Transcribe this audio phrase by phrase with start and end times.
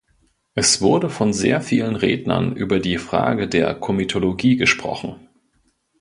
[0.55, 5.29] Es wurde von sehr vielen Rednern über die Frage der Komitologie gesprochen.